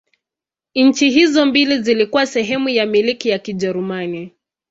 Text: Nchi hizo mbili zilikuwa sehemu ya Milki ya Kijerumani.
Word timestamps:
Nchi 0.75 1.09
hizo 1.09 1.45
mbili 1.45 1.81
zilikuwa 1.81 2.25
sehemu 2.27 2.69
ya 2.69 2.85
Milki 2.85 3.29
ya 3.29 3.39
Kijerumani. 3.39 4.33